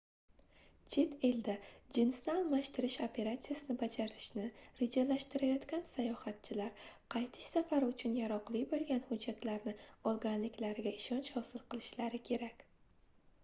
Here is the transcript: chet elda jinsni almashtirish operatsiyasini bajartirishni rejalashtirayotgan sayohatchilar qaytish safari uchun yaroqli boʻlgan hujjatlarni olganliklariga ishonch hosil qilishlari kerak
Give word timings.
chet 0.93 1.11
elda 1.27 1.53
jinsni 1.97 2.31
almashtirish 2.35 2.95
operatsiyasini 3.07 3.75
bajartirishni 3.81 4.45
rejalashtirayotgan 4.79 5.85
sayohatchilar 5.93 6.89
qaytish 7.17 7.51
safari 7.57 7.91
uchun 7.93 8.17
yaroqli 8.21 8.63
boʻlgan 8.73 9.05
hujjatlarni 9.11 9.75
olganliklariga 10.15 10.95
ishonch 11.05 11.31
hosil 11.37 11.67
qilishlari 11.75 12.23
kerak 12.33 12.67